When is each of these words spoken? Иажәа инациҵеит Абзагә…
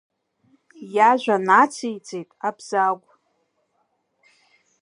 Иажәа 0.95 1.35
инациҵеит 1.39 2.29
Абзагә… 2.49 3.07